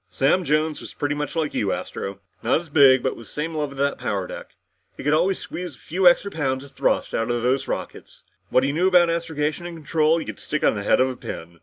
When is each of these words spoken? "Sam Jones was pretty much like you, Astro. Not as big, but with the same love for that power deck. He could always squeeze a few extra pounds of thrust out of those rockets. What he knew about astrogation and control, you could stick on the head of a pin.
"Sam 0.09 0.43
Jones 0.43 0.81
was 0.81 0.95
pretty 0.95 1.13
much 1.13 1.35
like 1.35 1.53
you, 1.53 1.71
Astro. 1.71 2.21
Not 2.41 2.59
as 2.59 2.69
big, 2.69 3.03
but 3.03 3.15
with 3.15 3.27
the 3.27 3.31
same 3.33 3.53
love 3.53 3.69
for 3.69 3.75
that 3.75 3.99
power 3.99 4.25
deck. 4.25 4.55
He 4.97 5.03
could 5.03 5.13
always 5.13 5.37
squeeze 5.37 5.75
a 5.75 5.79
few 5.79 6.07
extra 6.07 6.31
pounds 6.31 6.63
of 6.63 6.71
thrust 6.71 7.13
out 7.13 7.29
of 7.29 7.43
those 7.43 7.67
rockets. 7.67 8.23
What 8.49 8.63
he 8.63 8.71
knew 8.71 8.87
about 8.87 9.11
astrogation 9.11 9.67
and 9.67 9.77
control, 9.77 10.19
you 10.19 10.25
could 10.25 10.39
stick 10.39 10.63
on 10.63 10.73
the 10.73 10.81
head 10.81 10.99
of 11.01 11.09
a 11.09 11.15
pin. 11.15 11.59